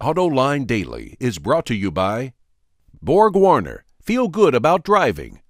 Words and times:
AutoLine 0.00 0.66
Daily 0.66 1.16
is 1.18 1.38
brought 1.38 1.64
to 1.66 1.74
you 1.74 1.90
by 1.90 2.34
Borg 3.00 3.34
Warner, 3.34 3.86
feel 4.02 4.28
good 4.28 4.54
about 4.54 4.84
driving. 4.84 5.40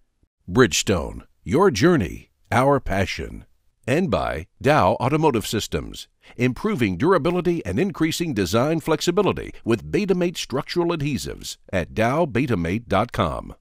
Bridgestone, 0.49 1.22
your 1.42 1.73
journey, 1.73 2.31
our 2.53 2.79
passion. 2.79 3.45
And 3.89 4.09
by 4.09 4.47
Dow 4.63 4.93
Automotive 5.01 5.49
Systems, 5.49 6.07
improving 6.37 6.97
durability 6.97 7.67
and 7.67 7.81
increasing 7.81 8.35
design 8.35 8.79
flexibility 8.79 9.53
with 9.64 9.91
Betamate 9.91 10.37
structural 10.37 10.97
adhesives 10.97 11.57
at 11.73 11.93
dowbetamate.com. 11.93 13.57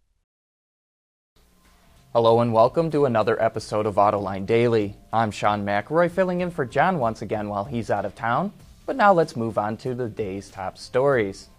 Hello 2.14 2.42
and 2.42 2.54
welcome 2.54 2.92
to 2.92 3.06
another 3.06 3.42
episode 3.42 3.88
of 3.88 3.96
Autoline 3.96 4.46
Daily. 4.46 4.96
I'm 5.12 5.32
Sean 5.32 5.66
McElroy 5.66 6.12
filling 6.12 6.42
in 6.42 6.52
for 6.52 6.64
John 6.64 7.00
once 7.00 7.24
again 7.24 7.50
while 7.50 7.66
he's 7.66 7.90
out 7.90 8.06
of 8.06 8.14
town. 8.14 8.54
But 8.86 8.96
now 8.96 9.14
let's 9.14 9.36
move 9.36 9.58
on 9.58 9.78
to 9.78 9.96
the 9.96 10.08
day's 10.08 10.50
top 10.50 10.78
stories. 10.78 11.50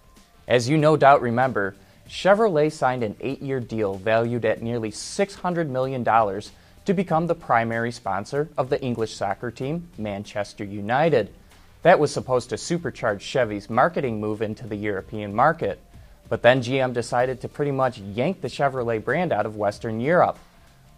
As 0.47 0.69
you 0.69 0.79
no 0.79 0.97
doubt 0.97 1.23
remember, 1.23 1.75
Chevrolet 2.09 2.71
signed 2.71 3.03
an 3.03 3.17
eight 3.21 3.43
year 3.43 3.59
deal 3.59 3.95
valued 3.95 4.45
at 4.45 4.63
nearly 4.63 4.93
$600 4.93 5.69
million 5.69 6.05
to 6.05 6.95
become 6.95 7.27
the 7.27 7.35
primary 7.35 7.91
sponsor 7.91 8.49
of 8.57 8.71
the 8.71 8.81
English 8.81 9.15
soccer 9.15 9.51
team, 9.51 9.89
Manchester 9.99 10.63
United. 10.63 11.35
That 11.83 11.99
was 11.99 12.13
supposed 12.13 12.51
to 12.51 12.55
supercharge 12.55 13.21
Chevy's 13.21 13.69
marketing 13.69 14.21
move 14.21 14.41
into 14.41 14.69
the 14.69 14.77
European 14.77 15.35
market. 15.35 15.81
But 16.29 16.43
then 16.43 16.63
GM 16.63 16.93
decided 16.93 17.41
to 17.41 17.49
pretty 17.49 17.73
much 17.73 17.99
yank 17.99 18.41
the 18.41 18.49
Chevrolet 18.49 19.05
brand 19.05 19.33
out 19.33 19.47
of 19.47 19.57
Western 19.57 20.01
Europe. 20.01 20.39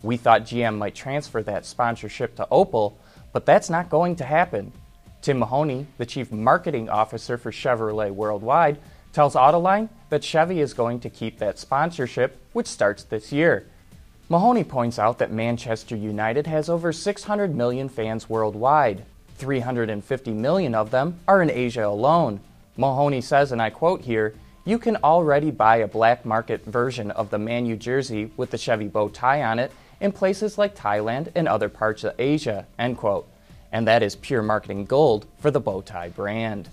We 0.03 0.19
thought 0.19 0.43
GM 0.43 0.77
might 0.77 0.95
transfer 0.95 1.43
that 1.43 1.67
sponsorship 1.67 2.37
to 2.37 2.47
Opel, 2.53 2.95
but 3.33 3.47
that's 3.47 3.71
not 3.71 3.91
going 3.91 4.17
to 4.17 4.25
happen. 4.25 4.73
Tim 5.21 5.39
Mahoney, 5.41 5.87
the 5.99 6.07
chief 6.07 6.31
marketing 6.31 6.89
officer 6.89 7.37
for 7.37 7.51
Chevrolet 7.51 8.11
Worldwide, 8.11 8.79
tells 9.13 9.35
Autoline 9.35 9.89
that 10.11 10.23
Chevy 10.23 10.61
is 10.61 10.75
going 10.75 11.01
to 11.01 11.11
keep 11.11 11.39
that 11.39 11.59
sponsorship, 11.59 12.41
which 12.53 12.67
starts 12.67 13.05
this 13.05 13.33
year. 13.33 13.67
Mahoney 14.29 14.63
points 14.63 14.99
out 14.99 15.19
that 15.19 15.33
Manchester 15.33 15.97
United 15.97 16.47
has 16.47 16.69
over 16.69 16.93
600 16.93 17.55
million 17.55 17.89
fans 17.89 18.29
worldwide. 18.29 19.05
350 19.37 20.31
million 20.33 20.75
of 20.75 20.91
them 20.91 21.19
are 21.27 21.43
in 21.43 21.51
Asia 21.51 21.87
alone. 21.87 22.41
Mahoney 22.77 23.21
says, 23.21 23.51
and 23.51 23.61
I 23.61 23.71
quote 23.71 24.03
here, 24.03 24.35
you 24.65 24.79
can 24.79 24.97
already 24.97 25.51
buy 25.51 25.77
a 25.77 25.89
black 25.89 26.27
market 26.27 26.65
version 26.65 27.11
of 27.11 27.31
the 27.31 27.39
Man 27.39 27.65
U 27.67 27.75
jersey 27.75 28.31
with 28.37 28.51
the 28.51 28.59
Chevy 28.59 28.87
bow 28.87 29.09
tie 29.09 29.43
on 29.43 29.59
it 29.59 29.73
in 30.01 30.13
places 30.13 30.59
like 30.59 30.77
Thailand 30.77 31.33
and 31.35 31.49
other 31.49 31.69
parts 31.69 32.05
of 32.05 32.15
Asia, 32.19 32.67
end 32.79 32.99
quote 32.99 33.27
and 33.73 33.87
that 33.87 34.03
is 34.03 34.17
pure 34.17 34.43
marketing 34.43 34.85
gold 34.85 35.27
for 35.39 35.51
the 35.51 35.61
Bowtie 35.61 36.15
brand. 36.15 36.69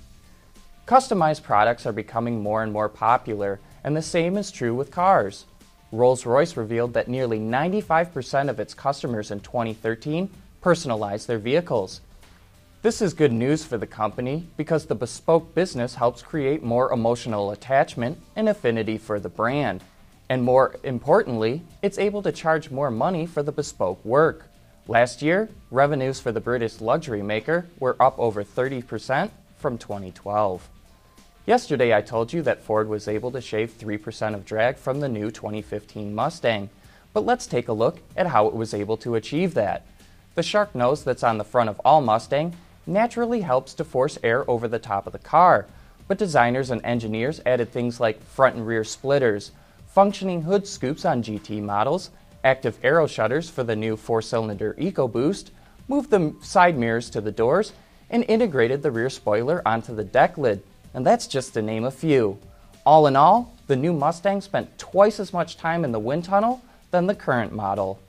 Customized 0.85 1.43
products 1.43 1.85
are 1.85 1.91
becoming 1.91 2.41
more 2.41 2.61
and 2.61 2.71
more 2.71 2.89
popular, 2.89 3.59
and 3.83 3.95
the 3.95 4.01
same 4.01 4.37
is 4.37 4.51
true 4.51 4.73
with 4.73 4.91
cars. 4.91 5.45
Rolls 5.91 6.25
Royce 6.25 6.57
revealed 6.57 6.93
that 6.93 7.07
nearly 7.07 7.39
95% 7.39 8.49
of 8.49 8.59
its 8.59 8.73
customers 8.73 9.31
in 9.31 9.39
2013 9.39 10.29
personalized 10.61 11.27
their 11.27 11.39
vehicles. 11.39 12.01
This 12.81 13.01
is 13.01 13.15
good 13.15 13.31
news 13.31 13.65
for 13.65 13.79
the 13.79 13.87
company 13.87 14.47
because 14.57 14.85
the 14.85 14.93
bespoke 14.93 15.55
business 15.55 15.95
helps 15.95 16.21
create 16.21 16.61
more 16.61 16.91
emotional 16.91 17.49
attachment 17.49 18.19
and 18.35 18.47
affinity 18.47 18.99
for 18.99 19.19
the 19.19 19.29
brand. 19.29 19.83
And 20.29 20.43
more 20.43 20.75
importantly, 20.83 21.63
it's 21.81 21.97
able 21.97 22.21
to 22.21 22.31
charge 22.31 22.69
more 22.69 22.91
money 22.91 23.25
for 23.25 23.41
the 23.41 23.51
bespoke 23.51 24.03
work. 24.05 24.49
Last 24.87 25.23
year, 25.23 25.49
revenues 25.71 26.19
for 26.19 26.31
the 26.31 26.39
British 26.39 26.79
luxury 26.79 27.23
maker 27.23 27.65
were 27.79 27.99
up 27.99 28.19
over 28.19 28.43
30% 28.43 29.31
from 29.57 29.79
2012. 29.79 30.69
Yesterday, 31.47 31.91
I 31.91 32.01
told 32.01 32.31
you 32.31 32.43
that 32.43 32.61
Ford 32.61 32.87
was 32.87 33.07
able 33.07 33.31
to 33.31 33.41
shave 33.41 33.75
3% 33.75 34.35
of 34.35 34.45
drag 34.45 34.77
from 34.77 34.99
the 34.99 35.09
new 35.09 35.31
2015 35.31 36.13
Mustang. 36.13 36.69
But 37.13 37.25
let's 37.25 37.47
take 37.47 37.67
a 37.67 37.73
look 37.73 37.97
at 38.15 38.27
how 38.27 38.45
it 38.45 38.53
was 38.53 38.75
able 38.75 38.97
to 38.97 39.15
achieve 39.15 39.55
that. 39.55 39.87
The 40.35 40.43
shark 40.43 40.75
nose 40.75 41.03
that's 41.03 41.23
on 41.23 41.39
the 41.39 41.43
front 41.43 41.69
of 41.69 41.81
all 41.83 42.01
Mustang 42.01 42.55
naturally 42.85 43.41
helps 43.41 43.73
to 43.75 43.83
force 43.83 44.19
air 44.21 44.47
over 44.47 44.67
the 44.67 44.77
top 44.77 45.07
of 45.07 45.13
the 45.13 45.19
car, 45.19 45.65
but 46.07 46.19
designers 46.19 46.69
and 46.69 46.85
engineers 46.85 47.41
added 47.43 47.71
things 47.71 47.99
like 47.99 48.21
front 48.21 48.55
and 48.55 48.67
rear 48.67 48.83
splitters, 48.83 49.51
functioning 49.87 50.43
hood 50.43 50.67
scoops 50.67 51.05
on 51.05 51.23
GT 51.23 51.59
models, 51.59 52.11
active 52.45 52.79
aero 52.83 53.07
shutters 53.07 53.49
for 53.49 53.63
the 53.63 53.75
new 53.75 53.97
four 53.97 54.21
cylinder 54.21 54.75
EcoBoost, 54.79 55.49
moved 55.87 56.11
the 56.11 56.33
side 56.41 56.77
mirrors 56.77 57.09
to 57.09 57.19
the 57.19 57.31
doors, 57.31 57.73
and 58.09 58.23
integrated 58.29 58.83
the 58.83 58.91
rear 58.91 59.09
spoiler 59.09 59.61
onto 59.67 59.93
the 59.93 60.03
deck 60.03 60.37
lid. 60.37 60.63
And 60.93 61.05
that's 61.05 61.27
just 61.27 61.55
to 61.55 61.61
name 61.61 61.83
a 61.83 61.91
few. 61.91 62.37
All 62.85 63.07
in 63.07 63.15
all, 63.15 63.53
the 63.67 63.75
new 63.75 63.91
Mustang 63.91 64.41
spent 64.41 64.77
twice 64.77 65.19
as 65.19 65.33
much 65.33 65.57
time 65.57 65.83
in 65.83 65.91
the 65.91 65.99
wind 65.99 66.23
tunnel 66.23 66.61
than 66.91 67.07
the 67.07 67.15
current 67.15 67.51
model. 67.51 67.99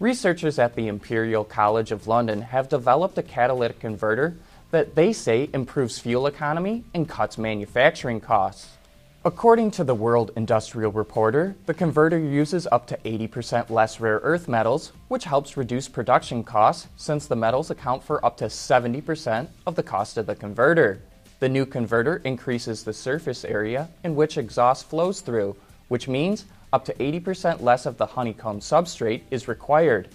Researchers 0.00 0.58
at 0.58 0.74
the 0.74 0.88
Imperial 0.88 1.44
College 1.44 1.92
of 1.92 2.06
London 2.06 2.40
have 2.40 2.70
developed 2.70 3.18
a 3.18 3.22
catalytic 3.22 3.80
converter 3.80 4.34
that 4.70 4.94
they 4.94 5.12
say 5.12 5.50
improves 5.52 5.98
fuel 5.98 6.26
economy 6.26 6.84
and 6.94 7.06
cuts 7.06 7.36
manufacturing 7.36 8.20
costs. 8.20 8.78
According 9.22 9.72
to 9.72 9.84
the 9.84 9.94
World 9.94 10.30
Industrial 10.34 10.90
Reporter, 10.90 11.54
the 11.66 11.74
converter 11.74 12.18
uses 12.18 12.66
up 12.72 12.86
to 12.86 12.96
80% 13.04 13.68
less 13.68 14.00
rare 14.00 14.18
earth 14.22 14.48
metals, 14.48 14.92
which 15.08 15.24
helps 15.24 15.58
reduce 15.58 15.88
production 15.88 16.42
costs 16.42 16.88
since 16.96 17.26
the 17.26 17.36
metals 17.36 17.70
account 17.70 18.02
for 18.02 18.24
up 18.24 18.38
to 18.38 18.46
70% 18.46 19.48
of 19.66 19.74
the 19.74 19.82
cost 19.82 20.16
of 20.16 20.24
the 20.24 20.34
converter. 20.34 21.02
The 21.38 21.50
new 21.50 21.66
converter 21.66 22.22
increases 22.24 22.82
the 22.82 22.94
surface 22.94 23.44
area 23.44 23.90
in 24.04 24.14
which 24.16 24.38
exhaust 24.38 24.88
flows 24.88 25.20
through, 25.20 25.54
which 25.88 26.08
means 26.08 26.46
up 26.72 26.86
to 26.86 26.94
80% 26.94 27.60
less 27.60 27.84
of 27.84 27.98
the 27.98 28.06
honeycomb 28.06 28.60
substrate 28.60 29.24
is 29.30 29.48
required. 29.48 30.08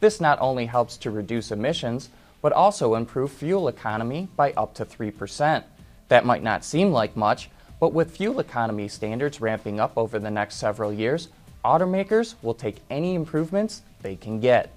This 0.00 0.18
not 0.18 0.38
only 0.40 0.64
helps 0.64 0.96
to 0.98 1.10
reduce 1.10 1.50
emissions, 1.50 2.08
but 2.40 2.54
also 2.54 2.94
improve 2.94 3.32
fuel 3.32 3.68
economy 3.68 4.28
by 4.34 4.54
up 4.54 4.72
to 4.76 4.86
3%. 4.86 5.62
That 6.08 6.24
might 6.24 6.42
not 6.42 6.64
seem 6.64 6.90
like 6.90 7.16
much, 7.16 7.50
but 7.80 7.92
with 7.92 8.16
fuel 8.16 8.40
economy 8.40 8.88
standards 8.88 9.40
ramping 9.40 9.80
up 9.80 9.92
over 9.96 10.18
the 10.18 10.30
next 10.30 10.56
several 10.56 10.92
years, 10.92 11.28
automakers 11.64 12.34
will 12.42 12.54
take 12.54 12.76
any 12.90 13.14
improvements 13.14 13.82
they 14.02 14.16
can 14.16 14.40
get. 14.40 14.72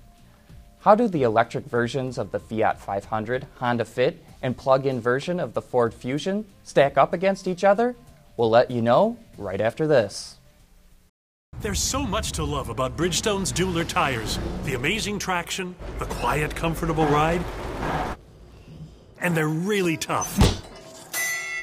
How 0.81 0.95
do 0.95 1.07
the 1.07 1.23
electric 1.23 1.65
versions 1.65 2.17
of 2.17 2.31
the 2.31 2.39
Fiat 2.39 2.79
500, 2.79 3.45
Honda 3.57 3.85
Fit, 3.85 4.23
and 4.41 4.55
plug 4.55 4.85
in 4.85 5.01
version 5.01 5.39
of 5.39 5.53
the 5.53 5.61
Ford 5.61 5.93
Fusion 5.93 6.45
stack 6.63 6.97
up 6.97 7.13
against 7.13 7.47
each 7.47 7.63
other? 7.63 7.95
We'll 8.37 8.49
let 8.49 8.71
you 8.71 8.81
know 8.81 9.17
right 9.37 9.59
after 9.59 9.85
this. 9.85 10.37
There's 11.61 11.81
so 11.81 12.03
much 12.03 12.31
to 12.33 12.45
love 12.45 12.69
about 12.69 12.95
Bridgestone's 12.95 13.51
Dueler 13.51 13.85
tires 13.85 14.39
the 14.63 14.75
amazing 14.75 15.19
traction, 15.19 15.75
the 15.97 16.05
quiet, 16.05 16.55
comfortable 16.55 17.05
ride, 17.07 17.43
and 19.19 19.35
they're 19.35 19.49
really 19.49 19.97
tough. 19.97 20.58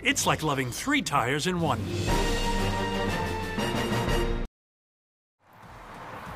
It's 0.03 0.27
like 0.27 0.43
loving 0.43 0.71
three 0.71 1.01
tires 1.01 1.47
in 1.47 1.59
one. 1.61 1.81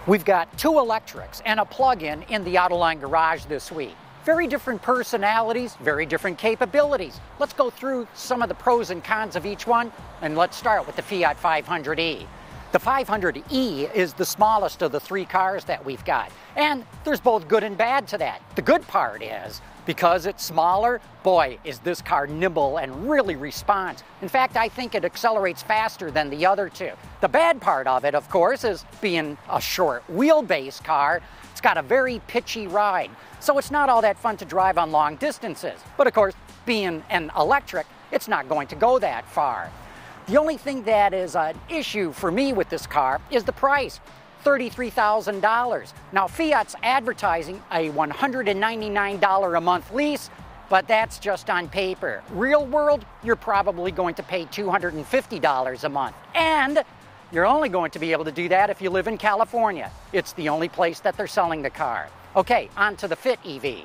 We've 0.06 0.24
got 0.24 0.56
two 0.58 0.78
electrics 0.78 1.42
and 1.44 1.60
a 1.60 1.64
plug-in 1.64 2.22
in 2.24 2.42
the 2.44 2.54
Autoline 2.54 3.00
garage 3.00 3.44
this 3.44 3.70
week. 3.70 3.94
Very 4.24 4.46
different 4.46 4.80
personalities, 4.80 5.76
very 5.76 6.06
different 6.06 6.38
capabilities. 6.38 7.20
Let's 7.38 7.52
go 7.52 7.68
through 7.70 8.08
some 8.14 8.42
of 8.42 8.48
the 8.48 8.54
pros 8.54 8.90
and 8.90 9.04
cons 9.04 9.36
of 9.36 9.44
each 9.44 9.66
one, 9.66 9.92
and 10.22 10.36
let's 10.36 10.56
start 10.56 10.86
with 10.86 10.96
the 10.96 11.02
Fiat 11.02 11.38
500e. 11.38 12.26
The 12.72 12.78
500e 12.78 13.92
is 13.92 14.12
the 14.12 14.24
smallest 14.24 14.80
of 14.80 14.92
the 14.92 15.00
three 15.00 15.24
cars 15.24 15.64
that 15.64 15.84
we've 15.84 16.04
got, 16.04 16.30
and 16.54 16.86
there's 17.02 17.18
both 17.18 17.48
good 17.48 17.64
and 17.64 17.76
bad 17.76 18.06
to 18.08 18.18
that. 18.18 18.40
The 18.54 18.62
good 18.62 18.86
part 18.86 19.24
is 19.24 19.60
because 19.86 20.24
it's 20.24 20.44
smaller, 20.44 21.00
boy, 21.24 21.58
is 21.64 21.80
this 21.80 22.00
car 22.00 22.28
nimble 22.28 22.76
and 22.76 23.10
really 23.10 23.34
responds. 23.34 24.04
In 24.22 24.28
fact, 24.28 24.56
I 24.56 24.68
think 24.68 24.94
it 24.94 25.04
accelerates 25.04 25.64
faster 25.64 26.12
than 26.12 26.30
the 26.30 26.46
other 26.46 26.68
two. 26.68 26.92
The 27.20 27.28
bad 27.28 27.60
part 27.60 27.88
of 27.88 28.04
it, 28.04 28.14
of 28.14 28.30
course, 28.30 28.62
is 28.62 28.84
being 29.00 29.36
a 29.50 29.60
short 29.60 30.04
wheelbase 30.06 30.84
car. 30.84 31.22
It's 31.50 31.60
got 31.60 31.76
a 31.76 31.82
very 31.82 32.20
pitchy 32.28 32.68
ride, 32.68 33.10
so 33.40 33.58
it's 33.58 33.72
not 33.72 33.88
all 33.88 34.02
that 34.02 34.16
fun 34.16 34.36
to 34.36 34.44
drive 34.44 34.78
on 34.78 34.92
long 34.92 35.16
distances. 35.16 35.80
But 35.96 36.06
of 36.06 36.12
course, 36.12 36.34
being 36.66 37.02
an 37.10 37.32
electric, 37.36 37.88
it's 38.12 38.28
not 38.28 38.48
going 38.48 38.68
to 38.68 38.76
go 38.76 39.00
that 39.00 39.28
far. 39.28 39.72
The 40.30 40.36
only 40.36 40.58
thing 40.58 40.84
that 40.84 41.12
is 41.12 41.34
an 41.34 41.58
issue 41.68 42.12
for 42.12 42.30
me 42.30 42.52
with 42.52 42.68
this 42.68 42.86
car 42.86 43.20
is 43.32 43.42
the 43.42 43.50
price. 43.50 43.98
$33,000. 44.44 45.92
Now, 46.12 46.28
Fiat's 46.28 46.76
advertising 46.84 47.60
a 47.72 47.90
$199 47.90 49.56
a 49.56 49.60
month 49.60 49.92
lease, 49.92 50.30
but 50.68 50.86
that's 50.86 51.18
just 51.18 51.50
on 51.50 51.68
paper. 51.68 52.22
Real 52.30 52.64
world, 52.64 53.04
you're 53.24 53.34
probably 53.34 53.90
going 53.90 54.14
to 54.14 54.22
pay 54.22 54.44
$250 54.44 55.84
a 55.84 55.88
month. 55.88 56.14
And 56.36 56.84
you're 57.32 57.46
only 57.46 57.68
going 57.68 57.90
to 57.90 57.98
be 57.98 58.12
able 58.12 58.24
to 58.26 58.30
do 58.30 58.48
that 58.50 58.70
if 58.70 58.80
you 58.80 58.88
live 58.88 59.08
in 59.08 59.18
California. 59.18 59.90
It's 60.12 60.32
the 60.34 60.48
only 60.48 60.68
place 60.68 61.00
that 61.00 61.16
they're 61.16 61.26
selling 61.26 61.60
the 61.60 61.70
car. 61.70 62.08
Okay, 62.36 62.70
on 62.76 62.94
to 62.98 63.08
the 63.08 63.16
Fit 63.16 63.40
EV. 63.44 63.80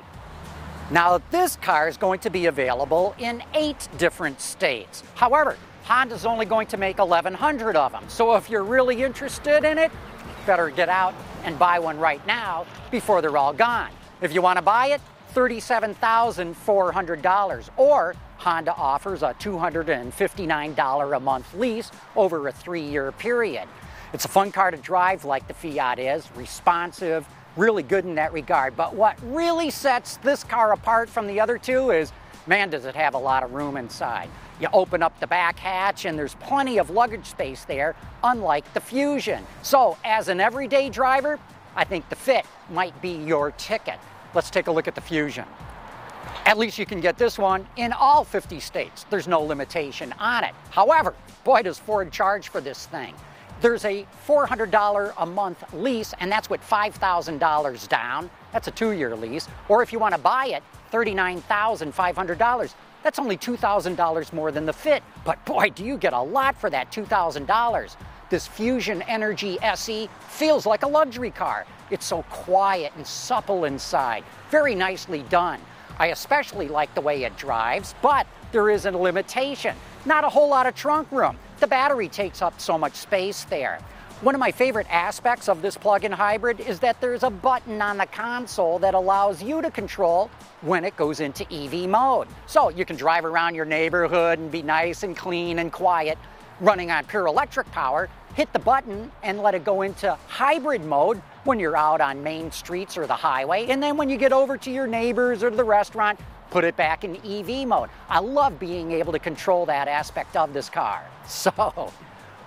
Now, 0.92 1.20
this 1.32 1.56
car 1.56 1.88
is 1.88 1.96
going 1.96 2.20
to 2.20 2.30
be 2.30 2.46
available 2.46 3.16
in 3.18 3.42
eight 3.54 3.88
different 3.98 4.40
states. 4.40 5.02
However, 5.16 5.56
Honda's 5.86 6.26
only 6.26 6.46
going 6.46 6.66
to 6.66 6.76
make 6.76 6.98
1,100 6.98 7.76
of 7.76 7.92
them. 7.92 8.02
So 8.08 8.34
if 8.34 8.50
you're 8.50 8.64
really 8.64 9.04
interested 9.04 9.62
in 9.62 9.78
it, 9.78 9.92
better 10.44 10.68
get 10.68 10.88
out 10.88 11.14
and 11.44 11.56
buy 11.60 11.78
one 11.78 11.96
right 11.98 12.26
now 12.26 12.66
before 12.90 13.22
they're 13.22 13.36
all 13.36 13.52
gone. 13.52 13.92
If 14.20 14.34
you 14.34 14.42
want 14.42 14.56
to 14.56 14.62
buy 14.62 14.88
it, 14.88 15.00
$37,400 15.32 17.70
or 17.76 18.16
Honda 18.38 18.74
offers 18.74 19.22
a 19.22 19.32
$259 19.34 21.16
a 21.16 21.20
month 21.20 21.54
lease 21.54 21.92
over 22.16 22.48
a 22.48 22.52
three-year 22.52 23.12
period. 23.12 23.68
It's 24.12 24.24
a 24.24 24.28
fun 24.28 24.50
car 24.50 24.72
to 24.72 24.76
drive 24.76 25.24
like 25.24 25.46
the 25.46 25.54
Fiat 25.54 26.00
is, 26.00 26.28
responsive, 26.34 27.28
really 27.56 27.84
good 27.84 28.04
in 28.04 28.16
that 28.16 28.32
regard. 28.32 28.76
But 28.76 28.96
what 28.96 29.16
really 29.22 29.70
sets 29.70 30.16
this 30.18 30.42
car 30.42 30.72
apart 30.72 31.08
from 31.08 31.28
the 31.28 31.38
other 31.38 31.58
two 31.58 31.92
is, 31.92 32.10
man, 32.48 32.70
does 32.70 32.86
it 32.86 32.96
have 32.96 33.14
a 33.14 33.18
lot 33.18 33.44
of 33.44 33.52
room 33.52 33.76
inside. 33.76 34.28
You 34.60 34.68
open 34.72 35.02
up 35.02 35.18
the 35.20 35.26
back 35.26 35.58
hatch 35.58 36.06
and 36.06 36.18
there's 36.18 36.34
plenty 36.36 36.78
of 36.78 36.90
luggage 36.90 37.26
space 37.26 37.64
there, 37.64 37.94
unlike 38.24 38.72
the 38.72 38.80
Fusion. 38.80 39.44
So 39.62 39.98
as 40.04 40.28
an 40.28 40.40
everyday 40.40 40.88
driver, 40.88 41.38
I 41.74 41.84
think 41.84 42.08
the 42.08 42.16
Fit 42.16 42.46
might 42.70 43.00
be 43.02 43.10
your 43.10 43.50
ticket. 43.52 43.98
Let's 44.34 44.50
take 44.50 44.66
a 44.66 44.72
look 44.72 44.88
at 44.88 44.94
the 44.94 45.00
Fusion. 45.00 45.44
At 46.46 46.58
least 46.58 46.78
you 46.78 46.86
can 46.86 47.00
get 47.00 47.18
this 47.18 47.38
one 47.38 47.66
in 47.76 47.92
all 47.92 48.24
50 48.24 48.60
states. 48.60 49.04
There's 49.10 49.28
no 49.28 49.42
limitation 49.42 50.14
on 50.18 50.44
it. 50.44 50.54
However, 50.70 51.14
boy 51.44 51.62
does 51.62 51.78
Ford 51.78 52.10
charge 52.10 52.48
for 52.48 52.60
this 52.60 52.86
thing. 52.86 53.14
There's 53.60 53.84
a 53.84 54.06
$400 54.26 55.14
a 55.16 55.26
month 55.26 55.64
lease, 55.74 56.14
and 56.20 56.30
that's 56.30 56.48
with 56.50 56.60
$5,000 56.60 57.88
down. 57.88 58.30
That's 58.52 58.68
a 58.68 58.70
two-year 58.70 59.16
lease. 59.16 59.48
Or 59.68 59.82
if 59.82 59.92
you 59.92 59.98
want 59.98 60.14
to 60.14 60.20
buy 60.20 60.46
it, 60.48 60.62
$39,500. 60.92 62.74
That's 63.06 63.20
only 63.20 63.36
$2,000 63.36 64.32
more 64.32 64.50
than 64.50 64.66
the 64.66 64.72
Fit. 64.72 65.00
But 65.24 65.44
boy, 65.44 65.70
do 65.70 65.84
you 65.84 65.96
get 65.96 66.12
a 66.12 66.20
lot 66.20 66.56
for 66.56 66.68
that 66.70 66.90
$2,000. 66.90 67.96
This 68.30 68.48
Fusion 68.48 69.00
Energy 69.02 69.60
SE 69.62 70.08
feels 70.28 70.66
like 70.66 70.82
a 70.82 70.88
luxury 70.88 71.30
car. 71.30 71.66
It's 71.92 72.04
so 72.04 72.22
quiet 72.24 72.92
and 72.96 73.06
supple 73.06 73.64
inside. 73.64 74.24
Very 74.50 74.74
nicely 74.74 75.22
done. 75.28 75.60
I 76.00 76.08
especially 76.08 76.66
like 76.66 76.92
the 76.96 77.00
way 77.00 77.22
it 77.22 77.36
drives, 77.36 77.94
but 78.02 78.26
there 78.50 78.70
is 78.70 78.86
a 78.86 78.90
limitation. 78.90 79.76
Not 80.04 80.24
a 80.24 80.28
whole 80.28 80.48
lot 80.48 80.66
of 80.66 80.74
trunk 80.74 81.12
room. 81.12 81.38
The 81.60 81.68
battery 81.68 82.08
takes 82.08 82.42
up 82.42 82.60
so 82.60 82.76
much 82.76 82.94
space 82.94 83.44
there. 83.44 83.78
One 84.22 84.34
of 84.34 84.38
my 84.38 84.50
favorite 84.50 84.86
aspects 84.88 85.46
of 85.46 85.60
this 85.60 85.76
plug-in 85.76 86.10
hybrid 86.10 86.60
is 86.60 86.80
that 86.80 86.98
there's 87.02 87.22
a 87.22 87.28
button 87.28 87.82
on 87.82 87.98
the 87.98 88.06
console 88.06 88.78
that 88.78 88.94
allows 88.94 89.42
you 89.42 89.60
to 89.60 89.70
control 89.70 90.30
when 90.62 90.86
it 90.86 90.96
goes 90.96 91.20
into 91.20 91.44
EV 91.52 91.86
mode. 91.86 92.26
So 92.46 92.70
you 92.70 92.86
can 92.86 92.96
drive 92.96 93.26
around 93.26 93.54
your 93.54 93.66
neighborhood 93.66 94.38
and 94.38 94.50
be 94.50 94.62
nice 94.62 95.02
and 95.02 95.14
clean 95.14 95.58
and 95.58 95.70
quiet 95.70 96.16
running 96.60 96.90
on 96.90 97.04
pure 97.04 97.26
electric 97.26 97.70
power, 97.72 98.08
hit 98.34 98.50
the 98.54 98.58
button 98.58 99.12
and 99.22 99.42
let 99.42 99.54
it 99.54 99.64
go 99.64 99.82
into 99.82 100.16
hybrid 100.28 100.82
mode 100.82 101.20
when 101.44 101.60
you're 101.60 101.76
out 101.76 102.00
on 102.00 102.22
main 102.22 102.50
streets 102.50 102.96
or 102.96 103.06
the 103.06 103.14
highway. 103.14 103.66
And 103.66 103.82
then 103.82 103.98
when 103.98 104.08
you 104.08 104.16
get 104.16 104.32
over 104.32 104.56
to 104.56 104.70
your 104.70 104.86
neighbors 104.86 105.42
or 105.42 105.50
the 105.50 105.64
restaurant, 105.64 106.18
put 106.50 106.64
it 106.64 106.76
back 106.76 107.04
in 107.04 107.16
EV 107.16 107.68
mode. 107.68 107.90
I 108.08 108.20
love 108.20 108.58
being 108.58 108.92
able 108.92 109.12
to 109.12 109.18
control 109.18 109.66
that 109.66 109.88
aspect 109.88 110.36
of 110.36 110.52
this 110.52 110.70
car. 110.70 111.04
So, 111.28 111.92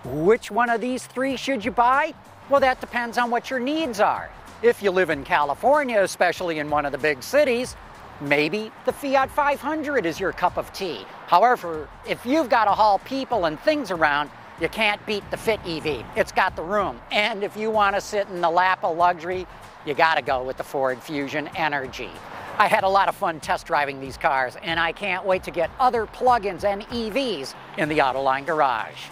which 0.05 0.49
one 0.49 0.69
of 0.69 0.81
these 0.81 1.05
three 1.05 1.35
should 1.35 1.63
you 1.63 1.71
buy? 1.71 2.13
Well, 2.49 2.61
that 2.61 2.81
depends 2.81 3.17
on 3.17 3.29
what 3.29 3.49
your 3.49 3.59
needs 3.59 3.99
are. 3.99 4.29
If 4.61 4.81
you 4.81 4.91
live 4.91 5.09
in 5.09 5.23
California, 5.23 6.01
especially 6.01 6.59
in 6.59 6.69
one 6.69 6.85
of 6.85 6.91
the 6.91 6.97
big 6.97 7.21
cities, 7.21 7.75
maybe 8.21 8.71
the 8.85 8.91
Fiat 8.91 9.29
500 9.29 10.05
is 10.05 10.19
your 10.19 10.31
cup 10.31 10.57
of 10.57 10.71
tea. 10.73 11.05
However, 11.27 11.87
if 12.07 12.25
you've 12.25 12.49
got 12.49 12.65
to 12.65 12.71
haul 12.71 12.99
people 12.99 13.45
and 13.45 13.59
things 13.59 13.91
around, 13.91 14.29
you 14.59 14.67
can't 14.67 15.05
beat 15.05 15.23
the 15.31 15.37
Fit 15.37 15.59
EV. 15.65 16.05
It's 16.15 16.31
got 16.31 16.55
the 16.55 16.63
room. 16.63 16.99
And 17.11 17.43
if 17.43 17.55
you 17.55 17.71
want 17.71 17.95
to 17.95 18.01
sit 18.01 18.27
in 18.29 18.41
the 18.41 18.49
lap 18.49 18.83
of 18.83 18.97
luxury, 18.97 19.47
you 19.85 19.93
got 19.93 20.15
to 20.15 20.21
go 20.21 20.43
with 20.43 20.57
the 20.57 20.63
Ford 20.63 21.01
Fusion 21.01 21.49
Energy. 21.55 22.11
I 22.57 22.67
had 22.67 22.83
a 22.83 22.89
lot 22.89 23.07
of 23.07 23.15
fun 23.15 23.39
test 23.39 23.67
driving 23.67 24.01
these 24.01 24.17
cars, 24.17 24.57
and 24.61 24.79
I 24.79 24.91
can't 24.91 25.25
wait 25.25 25.43
to 25.43 25.51
get 25.51 25.69
other 25.79 26.05
plug-ins 26.05 26.65
and 26.65 26.81
EVs 26.87 27.53
in 27.77 27.87
the 27.87 27.99
Autoline 27.99 28.45
garage. 28.45 29.07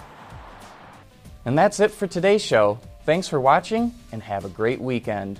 And 1.47 1.57
that's 1.57 1.79
it 1.79 1.91
for 1.91 2.07
today's 2.07 2.43
show. 2.43 2.77
Thanks 3.05 3.29
for 3.29 3.39
watching, 3.39 3.93
and 4.11 4.21
have 4.21 4.43
a 4.43 4.49
great 4.49 4.81
weekend. 4.81 5.39